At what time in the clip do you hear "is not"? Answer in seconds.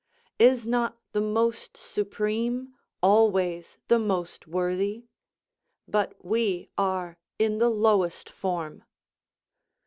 0.39-0.97